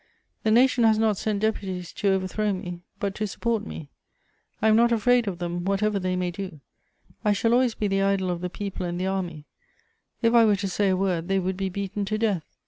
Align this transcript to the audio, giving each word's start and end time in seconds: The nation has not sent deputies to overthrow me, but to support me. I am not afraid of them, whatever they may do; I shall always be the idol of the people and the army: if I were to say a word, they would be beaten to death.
The 0.41 0.49
nation 0.49 0.83
has 0.83 0.97
not 0.97 1.15
sent 1.17 1.41
deputies 1.41 1.93
to 1.93 2.09
overthrow 2.09 2.53
me, 2.53 2.81
but 2.99 3.13
to 3.13 3.27
support 3.27 3.67
me. 3.67 3.91
I 4.59 4.67
am 4.67 4.75
not 4.75 4.91
afraid 4.91 5.27
of 5.27 5.37
them, 5.37 5.63
whatever 5.63 5.99
they 5.99 6.15
may 6.15 6.31
do; 6.31 6.59
I 7.23 7.33
shall 7.33 7.53
always 7.53 7.75
be 7.75 7.87
the 7.87 8.01
idol 8.01 8.31
of 8.31 8.41
the 8.41 8.49
people 8.49 8.83
and 8.83 8.99
the 8.99 9.05
army: 9.05 9.45
if 10.23 10.33
I 10.33 10.43
were 10.45 10.55
to 10.55 10.67
say 10.67 10.89
a 10.89 10.97
word, 10.97 11.27
they 11.27 11.37
would 11.37 11.55
be 11.55 11.69
beaten 11.69 12.03
to 12.05 12.17
death. 12.17 12.57